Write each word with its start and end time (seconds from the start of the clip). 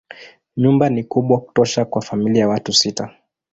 Nyumba 0.57 0.89
ni 0.89 1.03
kubwa 1.03 1.39
kutosha 1.41 1.85
kwa 1.85 2.01
familia 2.01 2.41
ya 2.41 2.47
watu 2.47 2.73
sita. 2.73 3.13